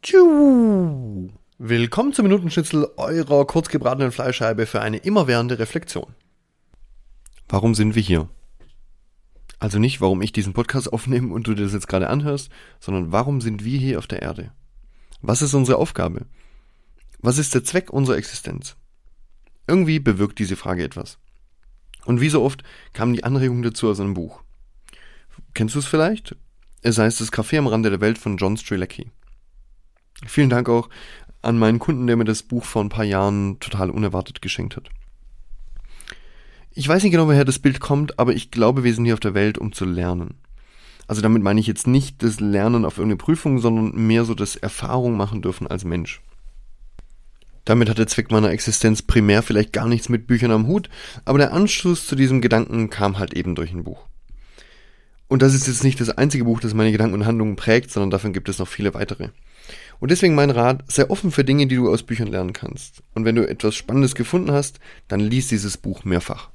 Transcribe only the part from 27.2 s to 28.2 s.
Das Café am Rande der Welt